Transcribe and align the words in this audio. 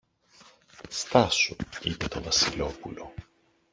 Στάσου, 0.89 1.55
είπε 1.83 2.07
το 2.07 2.21
Βασιλόπουλο. 2.21 3.13